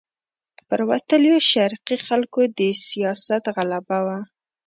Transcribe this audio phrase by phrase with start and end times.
[0.67, 4.19] پر وتلیو شرقي خلکو د سیاست غلبه وه.